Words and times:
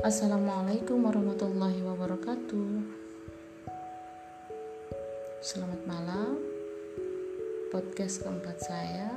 Assalamualaikum 0.00 1.04
warahmatullahi 1.04 1.84
wabarakatuh. 1.84 2.72
Selamat 5.44 5.84
malam. 5.84 6.40
Podcast 7.68 8.24
keempat 8.24 8.56
saya 8.64 9.12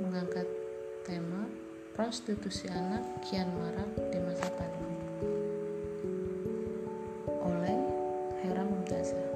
mengangkat 0.00 0.48
tema 1.04 1.52
prostitusi 1.92 2.72
anak 2.72 3.04
kian 3.20 3.52
marak 3.60 3.92
di 4.08 4.24
masa 4.24 4.48
pandemi 4.56 4.96
oleh 7.44 7.76
Hera 8.40 8.64
Mumtazah. 8.64 9.28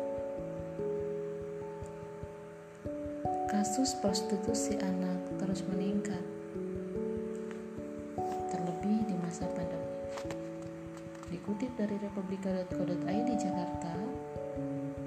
Kasus 3.52 4.00
prostitusi 4.00 4.80
anak 4.80 5.20
terus 5.36 5.60
meningkat 5.68 6.24
Dikutip 11.32 11.72
dari 11.80 11.96
republika.co.id 11.96 13.28
Jakarta, 13.40 13.96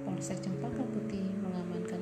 Polsek 0.01 0.41
Cempaka 0.41 0.81
Putih 0.89 1.29
mengamankan 1.45 2.01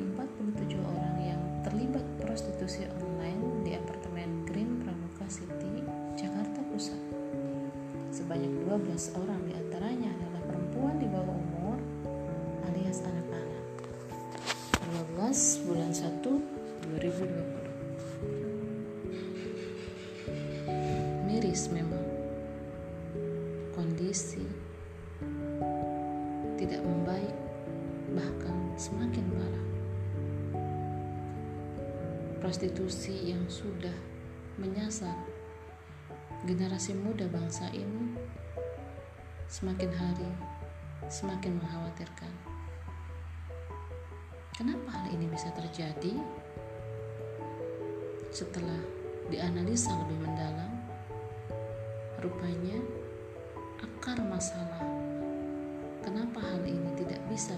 47 0.55 0.79
orang 0.79 1.15
yang 1.19 1.41
terlibat 1.67 2.05
prostitusi 2.23 2.87
online 3.03 3.67
di 3.67 3.75
apartemen 3.75 4.47
Green 4.47 4.79
Pramuka 4.79 5.27
City, 5.27 5.83
Jakarta 6.15 6.63
Pusat. 6.71 7.01
Sebanyak 8.15 8.55
12 8.63 9.19
orang 9.19 9.41
di 9.43 9.53
antaranya 9.59 10.07
adalah 10.15 10.41
perempuan 10.47 10.95
di 10.95 11.11
bawah 11.11 11.35
umur 11.35 11.75
alias 12.71 13.03
anak-anak. 13.03 13.63
12 15.19 15.67
bulan 15.67 15.91
1 15.91 16.23
2020 17.03 17.65
miris 21.27 21.67
memang 21.67 22.04
kondisi 24.15 24.47
tidak 26.55 26.79
membaik 26.87 27.35
bahkan 28.15 28.55
semakin 28.79 29.27
parah. 29.27 29.67
Prostitusi 32.39 33.35
yang 33.35 33.43
sudah 33.51 33.91
menyasar 34.55 35.19
generasi 36.47 36.95
muda 36.95 37.27
bangsa 37.27 37.67
ini 37.75 38.15
semakin 39.51 39.91
hari 39.91 40.31
semakin 41.11 41.59
mengkhawatirkan. 41.59 42.31
Kenapa 44.55 44.95
hal 44.95 45.11
ini 45.11 45.27
bisa 45.27 45.51
terjadi? 45.51 46.23
Setelah 48.31 48.79
dianalisa 49.27 49.91
lebih 50.07 50.23
mendalam 50.23 50.71
Rupanya 52.23 52.79
akar 54.05 54.21
masalah 54.29 54.85
kenapa 56.05 56.37
hal 56.37 56.61
ini 56.61 56.93
tidak 56.93 57.17
bisa 57.25 57.57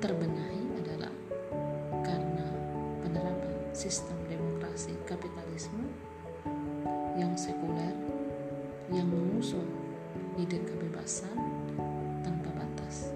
terbenahi 0.00 0.80
adalah 0.80 1.12
karena 2.00 2.48
penerapan 3.04 3.52
sistem 3.76 4.16
demokrasi 4.24 4.96
kapitalisme 5.04 5.84
yang 7.20 7.36
sekuler 7.36 7.92
yang 8.96 9.04
mengusung 9.12 9.68
ide 10.40 10.56
kebebasan 10.64 11.36
tanpa 12.24 12.48
batas. 12.56 13.12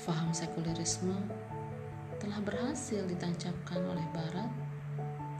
Faham 0.00 0.32
sekulerisme 0.32 1.28
telah 2.16 2.40
berhasil 2.40 3.04
ditancapkan 3.04 3.84
oleh 3.84 4.06
Barat 4.16 4.48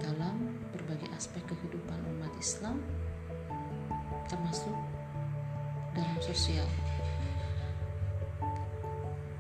dalam 0.00 0.60
berbagai 0.72 1.08
aspek 1.16 1.40
kehidupan 1.48 2.00
umat 2.16 2.32
Islam, 2.36 2.80
termasuk 4.28 4.74
dalam 5.96 6.18
sosial, 6.20 6.68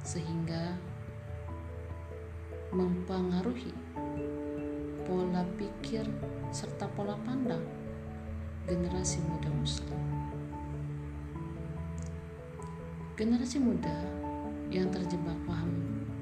sehingga 0.00 0.76
mempengaruhi 2.72 3.72
pola 5.06 5.46
pikir 5.60 6.04
serta 6.50 6.90
pola 6.96 7.14
pandang 7.22 7.62
generasi 8.66 9.22
muda 9.22 9.50
Muslim. 9.54 10.00
Generasi 13.16 13.56
muda 13.62 13.96
yang 14.68 14.90
terjebak 14.92 15.38
paham 15.46 15.72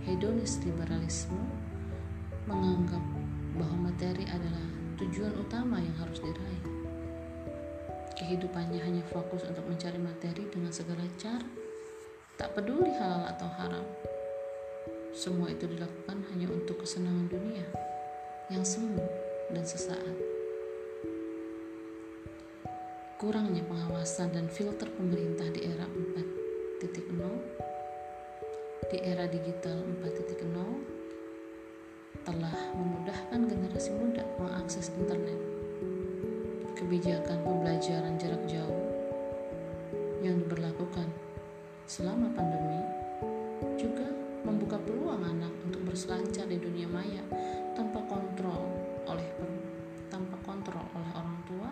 hedonis 0.04 0.60
liberalisme 0.62 1.40
menganggap 2.44 3.00
materi 3.94 4.26
adalah 4.26 4.66
tujuan 4.98 5.38
utama 5.38 5.78
yang 5.78 5.94
harus 6.02 6.18
diraih. 6.18 6.66
Kehidupannya 8.18 8.82
hanya 8.82 9.06
fokus 9.06 9.46
untuk 9.46 9.62
mencari 9.70 10.02
materi 10.02 10.50
dengan 10.50 10.74
segala 10.74 11.06
cara, 11.14 11.46
tak 12.34 12.58
peduli 12.58 12.90
halal 12.90 13.22
atau 13.30 13.46
haram. 13.54 13.86
Semua 15.14 15.46
itu 15.46 15.70
dilakukan 15.70 16.26
hanya 16.34 16.50
untuk 16.50 16.82
kesenangan 16.82 17.30
dunia 17.30 17.62
yang 18.50 18.66
semu 18.66 18.98
dan 19.54 19.62
sesaat. 19.62 20.18
Kurangnya 23.22 23.62
pengawasan 23.62 24.34
dan 24.34 24.50
filter 24.50 24.90
pemerintah 24.90 25.46
di 25.54 25.70
era 25.70 25.86
4.0 25.86 26.82
di 28.90 28.98
era 29.06 29.30
digital 29.30 29.86
4.0 30.02 31.03
telah 32.24 32.56
memudahkan 32.72 33.40
generasi 33.44 33.92
muda 33.92 34.24
mengakses 34.40 34.88
internet. 34.96 35.36
Kebijakan 36.72 37.44
pembelajaran 37.44 38.16
jarak 38.16 38.40
jauh 38.48 38.84
yang 40.24 40.40
diberlakukan 40.40 41.04
selama 41.84 42.32
pandemi 42.32 42.80
juga 43.76 44.08
membuka 44.40 44.80
peluang 44.80 45.20
anak 45.20 45.52
untuk 45.68 45.84
berselancar 45.84 46.48
di 46.48 46.56
dunia 46.56 46.88
maya 46.88 47.20
tanpa 47.76 48.00
kontrol 48.08 48.72
oleh 49.04 49.28
tanpa 50.08 50.40
kontrol 50.48 50.84
oleh 50.96 51.10
orang 51.12 51.38
tua 51.44 51.68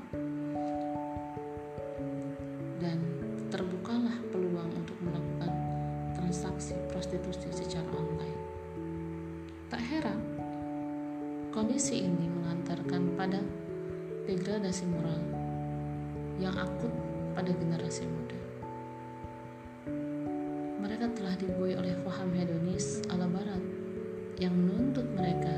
Kondisi 11.63 12.03
ini 12.03 12.27
mengantarkan 12.27 13.15
pada 13.15 13.39
degradasi 14.27 14.83
moral 14.83 15.23
yang 16.43 16.59
akut 16.59 16.91
pada 17.39 17.55
generasi 17.55 18.03
muda. 18.03 18.35
Mereka 20.83 21.15
telah 21.15 21.39
dibuai 21.39 21.79
oleh 21.79 21.95
faham 22.03 22.35
hedonis 22.35 22.99
ala 23.15 23.31
barat 23.31 23.63
yang 24.43 24.59
menuntut 24.59 25.07
mereka 25.15 25.55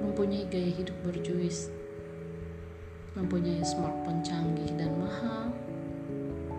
mempunyai 0.00 0.48
gaya 0.48 0.72
hidup 0.80 0.96
berjuis, 1.04 1.68
mempunyai 3.12 3.60
smartphone 3.60 4.24
canggih 4.24 4.72
dan 4.80 4.96
mahal, 4.96 5.52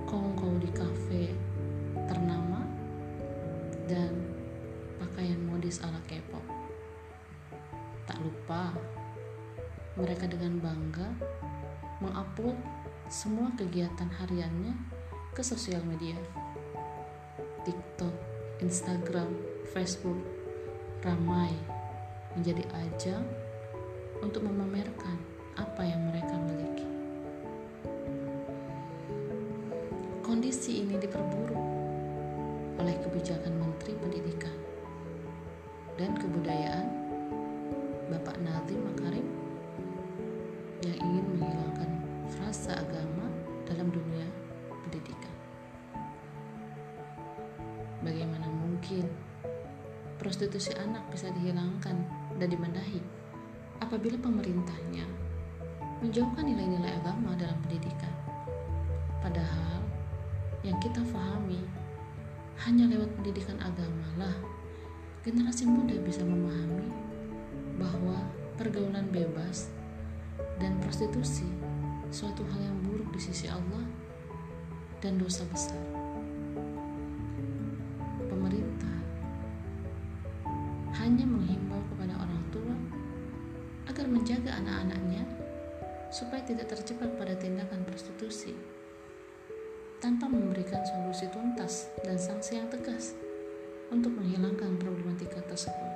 kongkow 0.05 0.61
di 0.61 0.69
kafe 0.69 1.33
ternama, 2.05 2.61
dan 3.89 4.13
pakaian 5.01 5.41
modis 5.41 5.81
ala 5.81 5.97
K-pop. 6.05 6.62
Lupa, 8.23 8.71
mereka 9.99 10.31
dengan 10.31 10.63
bangga 10.63 11.11
mengupload 11.99 12.55
semua 13.11 13.51
kegiatan 13.59 14.07
hariannya 14.07 14.71
ke 15.35 15.43
sosial 15.43 15.83
media. 15.83 16.15
TikTok, 17.67 18.15
Instagram, 18.63 19.27
Facebook 19.75 20.15
ramai 21.03 21.51
menjadi 22.39 22.63
ajang 22.87 23.27
untuk 24.23 24.47
memamerkan 24.47 25.19
apa 25.59 25.83
yang 25.83 25.99
mereka 26.07 26.39
miliki. 26.39 26.87
Kondisi 30.23 30.79
ini 30.79 30.95
diperburuk 30.95 31.59
oleh 32.79 32.95
kebijakan 33.03 33.51
Menteri 33.59 33.99
Pendidikan 33.99 34.55
dan 35.99 36.15
Kebudayaan 36.15 37.02
Bapak 38.11 38.35
Nazim 38.43 38.83
Makarim 38.83 39.23
yang 40.83 40.97
ingin 40.99 41.23
menghilangkan 41.31 41.89
frasa 42.27 42.75
agama 42.75 43.31
dalam 43.63 43.87
dunia 43.87 44.27
pendidikan. 44.67 45.31
Bagaimana 48.03 48.51
mungkin 48.51 49.07
prostitusi 50.19 50.75
anak 50.75 51.07
bisa 51.07 51.31
dihilangkan 51.31 52.03
dan 52.35 52.47
dibenahi 52.51 52.99
apabila 53.79 54.19
pemerintahnya 54.19 55.07
menjauhkan 56.03 56.43
nilai-nilai 56.43 56.99
agama 56.99 57.39
dalam 57.39 57.55
pendidikan? 57.63 58.11
Padahal 59.23 59.79
yang 60.67 60.75
kita 60.83 60.99
pahami 61.15 61.63
hanya 62.67 62.91
lewat 62.91 63.07
pendidikan 63.15 63.55
agama 63.63 64.07
lah 64.19 64.35
generasi 65.23 65.63
muda 65.63 65.95
bisa 66.03 66.27
memahami 66.27 67.02
bahwa 67.77 68.21
pergaulan 68.57 69.09
bebas 69.09 69.69
dan 70.61 70.77
prostitusi 70.81 71.47
suatu 72.13 72.45
hal 72.53 72.61
yang 72.61 72.77
buruk 72.85 73.09
di 73.13 73.21
sisi 73.21 73.49
Allah 73.49 73.81
dan 75.01 75.17
dosa 75.17 75.41
besar. 75.49 75.81
Pemerintah 78.29 78.97
hanya 81.01 81.25
menghimbau 81.25 81.81
kepada 81.89 82.13
orang 82.21 82.43
tua 82.53 82.75
agar 83.89 84.05
menjaga 84.05 84.61
anak-anaknya 84.61 85.25
supaya 86.13 86.45
tidak 86.45 86.69
terjebak 86.69 87.09
pada 87.17 87.33
tindakan 87.33 87.81
prostitusi 87.83 88.53
tanpa 89.97 90.27
memberikan 90.29 90.83
solusi 90.85 91.25
tuntas 91.31 91.89
dan 92.05 92.19
sanksi 92.19 92.59
yang 92.59 92.67
tegas 92.67 93.17
untuk 93.87 94.13
menghilangkan 94.13 94.75
problematika 94.77 95.39
tersebut. 95.47 95.92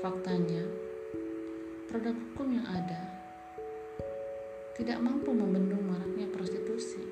Faktanya, 0.00 0.64
produk 1.92 2.16
hukum 2.16 2.56
yang 2.56 2.64
ada 2.72 3.04
tidak 4.72 4.96
mampu 4.96 5.28
membendung 5.28 5.84
maraknya 5.84 6.24
prostitusi. 6.32 7.04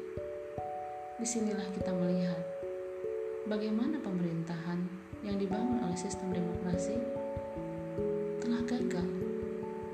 Di 1.21 1.27
sinilah 1.29 1.69
kita 1.77 1.93
melihat 1.93 2.41
bagaimana 3.45 4.01
pemerintahan 4.01 4.81
yang 5.21 5.37
dibangun 5.37 5.85
oleh 5.85 6.01
sistem 6.01 6.33
demokrasi 6.33 6.97
telah 8.41 8.65
gagal 8.65 9.09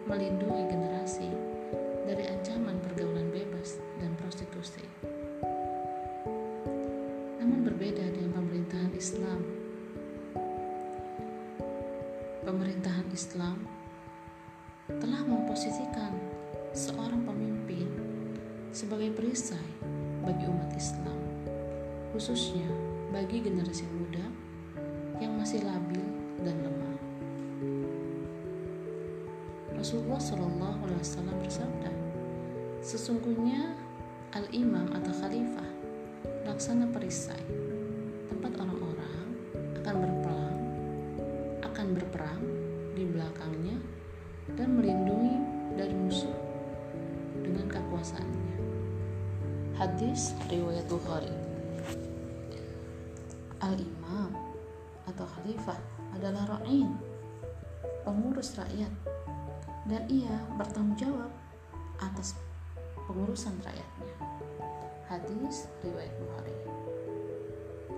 melindungi 0.06 0.62
generasi 0.70 1.34
dari 2.06 2.30
ancaman 2.30 2.78
pergaulan 2.78 3.26
bebas 3.34 3.82
dan 3.98 4.14
prostitusi. 4.22 4.86
Namun 7.42 7.66
berbeda 7.66 8.06
dengan 8.06 8.38
pemerintahan 8.38 8.94
Islam. 8.94 9.63
Pemerintahan 12.44 13.08
Islam 13.08 13.56
telah 15.00 15.24
memposisikan 15.24 16.12
seorang 16.76 17.24
pemimpin 17.24 17.88
sebagai 18.68 19.16
perisai 19.16 19.64
bagi 20.20 20.44
umat 20.52 20.68
Islam, 20.76 21.16
khususnya 22.12 22.68
bagi 23.16 23.40
generasi 23.40 23.88
muda 23.88 24.28
yang 25.24 25.40
masih 25.40 25.64
labil 25.64 26.04
dan 26.44 26.60
lemah. 26.60 26.96
Rasulullah 29.72 30.20
Shallallahu 30.20 30.84
Alaihi 30.84 31.00
Wasallam 31.00 31.36
bersabda, 31.40 31.90
sesungguhnya 32.84 33.72
al-imam 34.36 34.92
atau 34.92 35.16
khalifah 35.16 35.70
laksana 36.44 36.92
perisai 36.92 37.40
tempat 38.28 38.52
orang-orang 38.60 39.32
akan 39.80 39.94
berperang 39.96 40.53
berperang 41.94 42.42
di 42.98 43.06
belakangnya 43.06 43.78
dan 44.58 44.76
melindungi 44.76 45.36
dari 45.78 45.94
musuh 45.94 46.34
dengan 47.40 47.66
kekuasaannya. 47.70 48.56
Hadis 49.74 50.34
riwayat 50.46 50.86
Bukhari. 50.86 51.32
Al-imam 53.58 54.30
atau 55.08 55.26
khalifah 55.26 55.80
adalah 56.14 56.58
ra'in, 56.58 56.94
pengurus 58.04 58.54
rakyat 58.54 58.92
dan 59.88 60.02
ia 60.08 60.36
bertanggung 60.56 60.96
jawab 60.96 61.32
atas 62.00 62.38
pengurusan 63.08 63.56
rakyatnya. 63.64 64.14
Hadis 65.08 65.68
riwayat 65.84 66.12
Bukhari. 66.16 66.56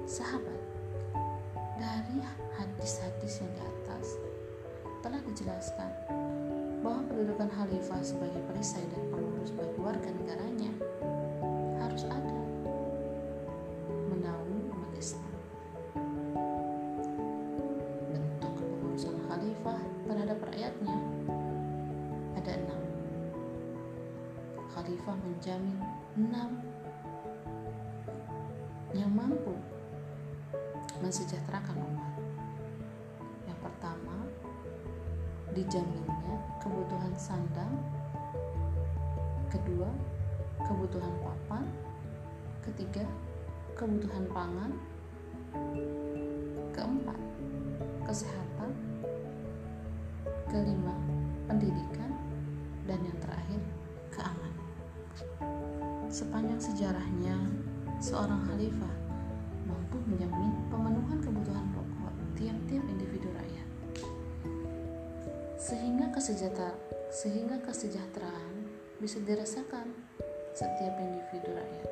Sahabat, 0.06 0.60
dari 1.76 2.24
hadis-hadis 2.56 3.44
yang 3.44 3.52
di 3.52 3.62
atas 3.62 4.16
telah 5.04 5.20
dijelaskan 5.28 5.92
bahwa 6.80 7.04
kedudukan 7.12 7.52
khalifah 7.52 8.00
sebagai 8.00 8.40
perisai 8.48 8.84
dan 8.88 9.02
pengurus 9.12 9.52
bagi 9.52 9.76
warga 9.76 10.08
negaranya 10.08 10.72
harus 11.84 12.08
ada 12.08 12.36
menaungi 14.08 14.72
umat 14.72 14.92
Islam. 14.96 15.34
Bentuk 18.08 18.52
kepengurusan 18.56 19.16
khalifah 19.28 19.80
terhadap 20.08 20.38
rakyatnya 20.48 20.96
ada 22.40 22.52
enam. 22.56 22.82
Khalifah 24.72 25.16
menjamin 25.20 25.78
enam 26.16 26.50
yang 28.96 29.12
mampu 29.12 29.75
mensejahterakan 31.06 31.78
umat. 31.86 32.18
Yang 33.46 33.58
pertama, 33.62 34.26
dijaminnya 35.54 36.34
kebutuhan 36.58 37.14
sandang. 37.14 37.70
Kedua, 39.46 39.86
kebutuhan 40.66 41.14
papan. 41.22 41.62
Ketiga, 42.66 43.06
kebutuhan 43.78 44.26
pangan. 44.34 44.74
Keempat, 46.74 47.20
kesehatan. 48.02 48.74
Kelima, 50.50 50.94
pendidikan 51.46 52.10
dan 52.82 52.98
yang 53.06 53.18
terakhir 53.22 53.62
keamanan. 54.10 54.66
Sepanjang 56.10 56.58
sejarahnya, 56.58 57.38
seorang 58.02 58.42
khalifah 58.50 59.05
mampu 59.66 59.98
menjamin 60.06 60.54
pemenuhan 60.70 61.18
kebutuhan 61.18 61.66
pokok 61.74 62.14
tiap-tiap 62.38 62.84
individu 62.86 63.28
rakyat. 63.34 63.68
Sehingga 65.58 66.14
kesejahteraan, 66.14 66.78
sehingga 67.10 67.58
kesejahteraan 67.66 68.54
bisa 69.02 69.18
dirasakan 69.26 69.90
setiap 70.54 70.94
individu 71.02 71.50
rakyat. 71.52 71.90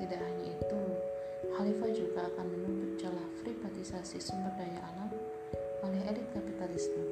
Tidak 0.00 0.16
hanya 0.16 0.44
itu, 0.56 0.82
khalifah 1.52 1.92
juga 1.92 2.24
akan 2.24 2.46
menuntut 2.48 3.04
celah 3.04 3.28
privatisasi 3.44 4.16
sumber 4.16 4.48
daya 4.56 4.80
alam 4.80 5.12
oleh 5.84 6.00
elit 6.08 6.24
kapitalisme. 6.32 7.04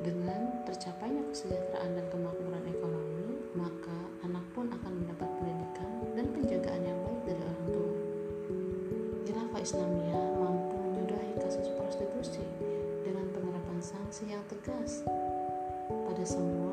Dengan 0.00 0.64
tercapainya 0.68 1.24
kesejahteraan 1.32 1.96
dan 1.96 2.06
kemakmuran 2.12 2.64
ekonomi, 2.68 3.23
maka 3.54 3.94
anak 4.26 4.42
pun 4.50 4.66
akan 4.66 4.92
mendapat 4.98 5.30
pendidikan 5.38 5.90
dan 6.18 6.26
penjagaan 6.34 6.82
yang 6.82 6.98
baik 7.06 7.20
dari 7.30 7.42
orang 7.42 7.68
tua. 7.70 7.94
Khilafah 9.22 9.60
Islamiyah 9.62 10.26
mampu 10.42 10.74
menyudahi 10.74 11.32
kasus 11.38 11.70
prostitusi 11.78 12.42
dengan 13.06 13.30
penerapan 13.30 13.78
sanksi 13.78 14.34
yang 14.34 14.42
tegas 14.50 15.06
pada 15.86 16.24
semua 16.26 16.63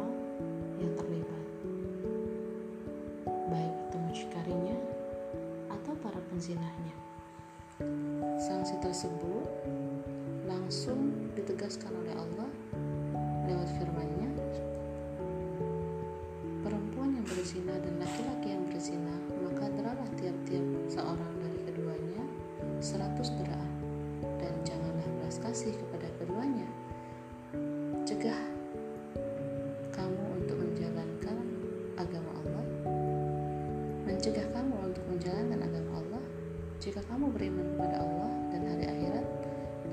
jika 36.81 36.97
kamu 37.05 37.29
beriman 37.29 37.77
kepada 37.77 38.01
Allah 38.01 38.29
dan 38.49 38.61
hari 38.65 38.89
akhirat 38.89 39.27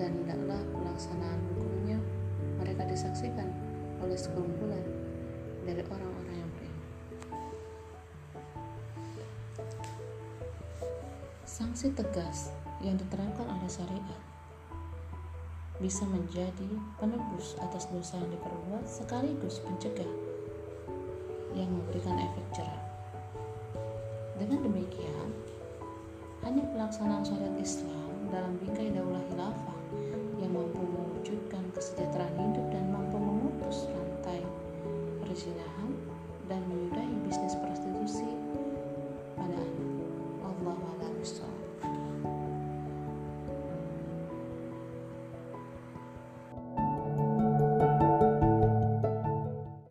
dan 0.01 0.09
hendaklah 0.25 0.57
pelaksanaan 0.73 1.37
hukumnya 1.53 2.01
mereka 2.57 2.89
disaksikan 2.89 3.53
oleh 4.01 4.17
sekumpulan 4.17 4.81
dari 5.69 5.85
orang-orang 5.85 6.37
yang 6.41 6.51
beriman. 6.57 6.89
Sanksi 11.45 11.93
tegas 11.93 12.57
yang 12.81 12.97
diterapkan 12.97 13.45
oleh 13.45 13.69
syariat 13.69 14.23
bisa 15.85 16.09
menjadi 16.09 16.73
penebus 16.97 17.53
atas 17.61 17.85
dosa 17.93 18.17
yang 18.17 18.33
diperbuat 18.33 18.89
sekaligus 18.89 19.61
pencegah 19.61 20.09
yang 21.53 21.69
memberikan 21.69 22.17
efek 22.17 22.47
jerah. 22.57 22.83
Dengan 24.41 24.65
demikian, 24.65 25.38
hanya 26.49 26.65
pelaksanaan 26.73 27.21
syariat 27.21 27.53
Islam 27.61 28.09
dalam 28.33 28.57
bingkai 28.57 28.89
daulah 28.97 29.21
khilafah 29.29 29.77
yang 30.41 30.57
mampu 30.57 30.88